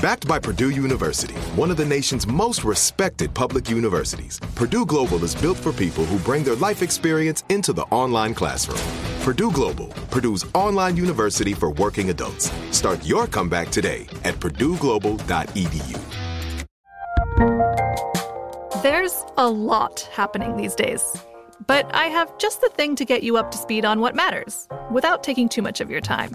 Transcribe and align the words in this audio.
Backed 0.00 0.26
by 0.26 0.38
Purdue 0.38 0.70
University, 0.70 1.34
one 1.56 1.70
of 1.70 1.76
the 1.76 1.84
nation's 1.84 2.26
most 2.26 2.64
respected 2.64 3.34
public 3.34 3.68
universities, 3.68 4.40
Purdue 4.54 4.86
Global 4.86 5.22
is 5.24 5.34
built 5.34 5.58
for 5.58 5.74
people 5.74 6.06
who 6.06 6.18
bring 6.20 6.42
their 6.42 6.54
life 6.54 6.80
experience 6.80 7.44
into 7.50 7.74
the 7.74 7.82
online 7.90 8.32
classroom. 8.32 8.80
Purdue 9.20 9.50
Global, 9.50 9.88
Purdue's 10.08 10.46
online 10.54 10.96
university 10.96 11.52
for 11.52 11.72
working 11.72 12.08
adults. 12.08 12.50
Start 12.70 13.04
your 13.04 13.26
comeback 13.26 13.68
today 13.68 14.06
at 14.24 14.36
purdueglobal.edu. 14.36 16.00
There's 18.82 19.22
a 19.36 19.50
lot 19.50 20.08
happening 20.14 20.56
these 20.56 20.74
days. 20.74 21.04
But 21.66 21.94
I 21.94 22.06
have 22.06 22.38
just 22.38 22.62
the 22.62 22.70
thing 22.70 22.96
to 22.96 23.04
get 23.04 23.22
you 23.22 23.36
up 23.36 23.50
to 23.50 23.58
speed 23.58 23.84
on 23.84 24.00
what 24.00 24.14
matters 24.14 24.66
without 24.90 25.22
taking 25.22 25.46
too 25.46 25.60
much 25.60 25.82
of 25.82 25.90
your 25.90 26.00
time. 26.00 26.34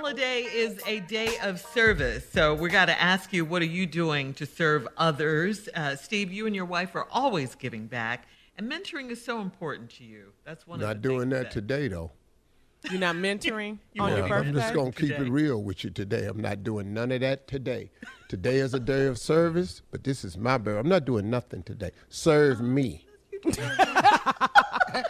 Holiday 0.00 0.44
is 0.44 0.80
a 0.86 1.00
day 1.00 1.36
of 1.42 1.60
service. 1.60 2.26
So 2.32 2.54
we 2.54 2.70
got 2.70 2.86
to 2.86 2.98
ask 2.98 3.34
you, 3.34 3.44
what 3.44 3.60
are 3.60 3.66
you 3.66 3.84
doing 3.84 4.32
to 4.34 4.46
serve 4.46 4.88
others? 4.96 5.68
Uh, 5.74 5.94
Steve, 5.94 6.32
you 6.32 6.46
and 6.46 6.56
your 6.56 6.64
wife 6.64 6.94
are 6.94 7.06
always 7.10 7.54
giving 7.54 7.86
back, 7.86 8.26
and 8.56 8.70
mentoring 8.70 9.10
is 9.10 9.22
so 9.22 9.42
important 9.42 9.90
to 9.96 10.04
you. 10.04 10.32
That's 10.46 10.66
one 10.66 10.80
of 10.80 10.86
Not 10.86 11.02
the 11.02 11.08
doing 11.08 11.28
things 11.28 11.42
that 11.42 11.50
today, 11.50 11.88
though. 11.88 12.12
You're 12.90 12.98
not 12.98 13.16
mentoring 13.16 13.76
You 13.92 14.02
on 14.02 14.12
won't 14.12 14.16
your 14.16 14.24
be 14.24 14.28
birthday? 14.30 14.48
I'm 14.48 14.54
just 14.54 14.72
going 14.72 14.92
to 14.92 14.98
keep 14.98 15.10
Today. 15.10 15.26
it 15.26 15.30
real 15.30 15.62
with 15.62 15.84
you 15.84 15.90
today. 15.90 16.24
I'm 16.24 16.40
not 16.40 16.64
doing 16.64 16.94
none 16.94 17.12
of 17.12 17.20
that 17.20 17.46
today. 17.46 17.90
Today 18.30 18.56
is 18.56 18.72
a 18.72 18.80
day 18.80 19.04
of 19.04 19.18
service, 19.18 19.82
but 19.90 20.02
this 20.04 20.24
is 20.24 20.38
my 20.38 20.56
birthday. 20.56 20.80
I'm 20.80 20.88
not 20.88 21.04
doing 21.04 21.28
nothing 21.28 21.62
today. 21.62 21.90
Serve 22.08 22.62
me. 22.62 23.04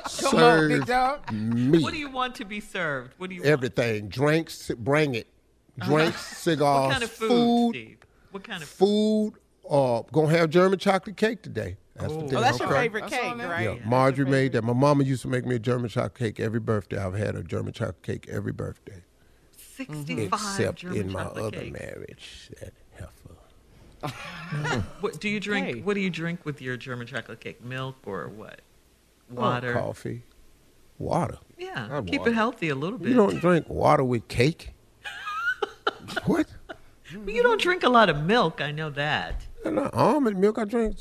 Serve 0.07 1.33
me. 1.33 1.79
What 1.83 1.93
do 1.93 1.99
you 1.99 2.11
want 2.11 2.35
to 2.37 2.45
be 2.45 2.61
served? 2.61 3.15
What 3.19 3.31
do 3.31 3.37
you 3.37 3.43
want? 3.43 3.51
Everything. 3.53 4.09
Drinks, 4.09 4.71
bring 4.79 5.15
it. 5.15 5.27
Drinks, 5.79 6.21
cigars, 6.39 6.61
Uh-huh. 6.63 6.83
What 6.87 6.93
kind 6.93 7.05
of 7.05 7.11
food, 7.11 7.29
food, 7.29 7.71
Steve? 7.75 7.99
What 8.33 8.45
kind 8.45 8.63
of 8.63 8.69
food? 8.69 9.33
food. 9.33 9.41
Uh, 9.71 10.03
gonna 10.13 10.37
have 10.37 10.51
German 10.51 10.79
chocolate 10.79 11.17
cake 11.17 11.43
today. 11.43 11.77
That's 11.95 12.13
the 12.13 12.19
Oh. 12.19 12.29
thing. 12.29 12.39
Oh, 12.39 12.41
that's 12.41 12.59
your 12.59 12.69
favorite 12.69 13.07
cake, 13.09 13.37
right? 13.39 13.63
Yeah, 13.63 13.77
Marjorie 13.89 14.27
made 14.27 14.53
that. 14.53 14.63
My 14.65 14.73
mama 14.73 15.05
used 15.05 15.23
to 15.23 15.29
make 15.29 15.47
me 15.47 15.55
a 15.55 15.59
German 15.59 15.89
chocolate 15.89 16.15
cake 16.15 16.41
every 16.41 16.61
birthday. 16.61 16.99
I've 16.99 17.15
had 17.15 17.37
a 17.37 17.43
German 17.43 17.73
chocolate 17.73 18.03
cake 18.03 18.27
every 18.29 18.53
birthday, 18.53 19.03
65 19.57 20.33
except 20.33 20.79
German 20.81 20.97
in 20.99 21.13
my 21.13 21.23
other 21.23 21.51
cakes. 21.51 21.79
marriage. 21.81 22.51
That 22.61 22.73
heifer. 24.03 24.85
What 25.01 25.21
do 25.21 25.29
you 25.29 25.41
drink? 25.41 25.67
Hey. 25.67 25.81
What 25.83 25.95
do 25.95 26.01
you 26.01 26.11
drink 26.11 26.45
with 26.45 26.61
your 26.61 26.77
German 26.77 27.07
chocolate 27.07 27.41
cake? 27.41 27.63
Milk 27.65 27.97
or 28.07 28.29
what? 28.29 28.61
Oh, 29.37 29.41
Water. 29.43 29.73
coffee, 29.73 30.25
water. 30.99 31.39
yeah, 31.59 32.01
keep 32.07 32.27
it 32.27 32.35
healthy 32.35 32.69
a 32.69 32.75
little 32.75 32.99
bit. 32.99 33.09
You 33.11 33.15
don't 33.15 33.41
drink 33.41 33.69
water 33.69 34.03
with 34.05 34.27
cake. 34.29 34.75
what? 36.27 36.47
You 37.27 37.43
don't 37.43 37.61
drink 37.61 37.83
a 37.83 37.89
lot 37.89 38.09
of 38.09 38.23
milk. 38.25 38.61
I 38.61 38.71
know 38.73 38.91
that. 38.91 39.47
And 39.65 39.79
uh, 39.79 39.91
almond 39.93 40.39
milk, 40.39 40.59
I 40.59 40.65
drink. 40.65 40.97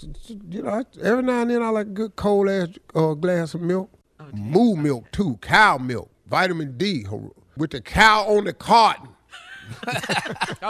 You 0.50 0.64
know, 0.64 0.70
I, 0.70 0.84
every 1.02 1.24
now 1.24 1.42
and 1.42 1.50
then 1.52 1.62
I 1.62 1.70
like 1.70 1.88
a 1.88 1.92
good 1.92 2.16
cold 2.16 2.50
ass 2.50 2.68
uh, 2.96 3.14
glass 3.14 3.54
of 3.54 3.62
milk. 3.62 3.90
Oh, 4.20 4.26
Moo 4.34 4.76
milk 4.76 5.12
too, 5.12 5.38
cow 5.42 5.78
milk, 5.78 6.10
vitamin 6.28 6.78
D 6.78 7.06
with 7.58 7.72
the 7.72 7.82
cow 7.82 8.26
on 8.28 8.44
the 8.46 8.54
carton. 8.54 9.10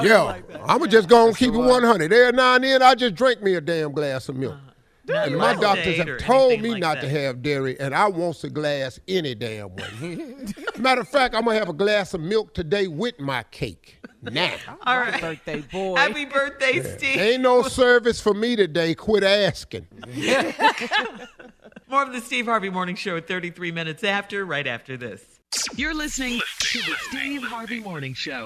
Yeah, 0.03 0.39
I'ma 0.65 0.85
just 0.87 1.07
gonna 1.07 1.33
keep 1.33 1.53
it 1.53 1.57
100. 1.57 2.11
Every 2.11 2.31
now 2.33 2.55
and 2.55 2.63
then 2.63 2.81
I 2.83 2.95
just 2.95 3.15
drink 3.15 3.41
me 3.41 3.55
a 3.55 3.61
damn 3.61 3.91
glass 3.93 4.27
of 4.29 4.35
milk. 4.35 4.55
Not 5.09 5.27
And 5.27 5.37
my 5.37 5.55
doctors 5.55 5.97
have 5.97 6.17
told 6.19 6.61
me 6.61 6.71
like 6.71 6.81
not 6.81 6.95
that. 6.95 7.01
to 7.01 7.09
have 7.09 7.41
dairy, 7.41 7.79
and 7.79 7.95
I 7.95 8.07
want 8.07 8.43
a 8.43 8.49
glass 8.49 8.99
any 9.07 9.33
damn 9.35 9.75
way. 9.75 10.35
Matter 10.77 11.01
of 11.01 11.09
fact, 11.09 11.33
I'm 11.35 11.45
gonna 11.45 11.57
have 11.57 11.69
a 11.69 11.73
glass 11.73 12.13
of 12.13 12.21
milk 12.21 12.53
today 12.53 12.87
with 12.87 13.19
my 13.19 13.43
cake. 13.43 13.99
Now, 14.21 14.53
All 14.85 14.99
right. 14.99 15.19
Birthday 15.19 15.61
boy. 15.61 15.95
Happy 15.95 16.25
birthday, 16.25 16.81
Steve. 16.97 17.17
ain't 17.17 17.41
no 17.41 17.63
service 17.63 18.21
for 18.21 18.33
me 18.33 18.55
today. 18.55 18.93
Quit 18.93 19.23
asking. 19.23 19.87
More 21.89 22.03
of 22.03 22.13
the 22.13 22.21
Steve 22.21 22.45
Harvey 22.45 22.69
Morning 22.69 22.95
Show 22.95 23.17
at 23.17 23.27
33 23.27 23.71
minutes 23.71 24.03
after, 24.03 24.45
right 24.45 24.67
after 24.67 24.95
this. 24.95 25.23
You're 25.75 25.95
listening 25.95 26.39
to 26.59 26.77
the 26.79 26.95
Steve 27.09 27.43
Harvey 27.43 27.79
Morning 27.79 28.13
Show. 28.13 28.45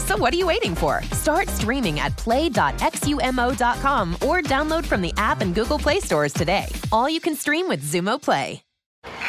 So 0.11 0.17
what 0.17 0.33
are 0.33 0.37
you 0.37 0.47
waiting 0.47 0.75
for? 0.75 1.01
Start 1.13 1.47
streaming 1.47 2.01
at 2.01 2.17
play.xumo.com 2.17 4.13
or 4.15 4.41
download 4.41 4.85
from 4.85 5.01
the 5.01 5.13
app 5.15 5.39
and 5.39 5.55
Google 5.55 5.79
Play 5.79 6.01
stores 6.01 6.33
today. 6.33 6.65
All 6.91 7.09
you 7.09 7.21
can 7.21 7.33
stream 7.33 7.69
with 7.69 7.81
Xumo 7.81 8.21
Play. 8.21 8.61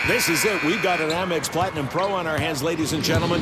This 0.08 0.28
is 0.28 0.44
it. 0.44 0.60
We've 0.64 0.82
got 0.82 1.00
an 1.00 1.10
Amex 1.10 1.48
Platinum 1.52 1.86
Pro 1.86 2.08
on 2.08 2.26
our 2.26 2.36
hands, 2.36 2.64
ladies 2.64 2.94
and 2.94 3.04
gentlemen. 3.04 3.40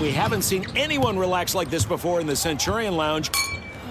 We 0.00 0.12
haven't 0.12 0.42
seen 0.42 0.64
anyone 0.76 1.18
relax 1.18 1.56
like 1.56 1.70
this 1.70 1.84
before 1.84 2.20
in 2.20 2.28
the 2.28 2.36
Centurion 2.36 2.96
Lounge. 2.96 3.32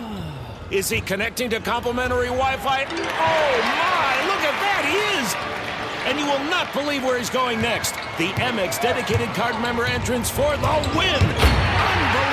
Is 0.71 0.87
he 0.87 1.01
connecting 1.01 1.49
to 1.49 1.59
complimentary 1.59 2.27
Wi 2.27 2.55
Fi? 2.55 2.85
Oh, 2.85 2.93
my! 2.93 4.13
Look 4.25 4.39
at 4.39 4.55
that! 4.63 4.85
He 4.87 4.95
is! 5.19 5.35
And 6.07 6.17
you 6.17 6.25
will 6.25 6.49
not 6.49 6.71
believe 6.73 7.03
where 7.03 7.17
he's 7.17 7.29
going 7.29 7.59
next. 7.59 7.91
The 8.17 8.29
Amex 8.39 8.81
dedicated 8.81 9.27
card 9.35 9.61
member 9.61 9.83
entrance 9.83 10.29
for 10.29 10.55
the 10.55 10.91
win! 10.97 12.32